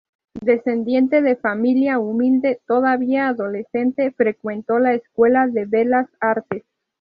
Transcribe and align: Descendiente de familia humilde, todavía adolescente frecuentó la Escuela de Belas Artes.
Descendiente 0.41 1.21
de 1.21 1.35
familia 1.35 1.99
humilde, 1.99 2.59
todavía 2.65 3.27
adolescente 3.27 4.09
frecuentó 4.11 4.79
la 4.79 4.95
Escuela 4.95 5.45
de 5.45 5.65
Belas 5.65 6.07
Artes. 6.19 6.63